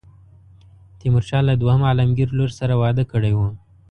[0.99, 3.47] تیمورشاه له دوهم عالمګیر لور سره واده کړی وو.